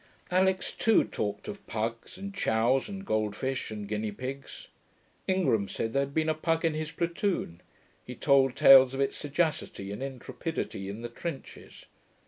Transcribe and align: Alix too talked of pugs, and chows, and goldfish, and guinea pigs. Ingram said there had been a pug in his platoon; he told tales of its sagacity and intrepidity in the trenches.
Alix 0.31 0.71
too 0.71 1.03
talked 1.03 1.47
of 1.47 1.63
pugs, 1.67 2.17
and 2.17 2.33
chows, 2.33 2.89
and 2.89 3.05
goldfish, 3.05 3.69
and 3.69 3.87
guinea 3.87 4.11
pigs. 4.11 4.67
Ingram 5.27 5.67
said 5.67 5.93
there 5.93 6.01
had 6.01 6.13
been 6.15 6.27
a 6.27 6.33
pug 6.33 6.65
in 6.65 6.73
his 6.73 6.89
platoon; 6.89 7.61
he 8.03 8.15
told 8.15 8.55
tales 8.55 8.95
of 8.95 8.99
its 8.99 9.15
sagacity 9.15 9.91
and 9.91 10.01
intrepidity 10.01 10.89
in 10.89 11.03
the 11.03 11.09
trenches. 11.09 11.85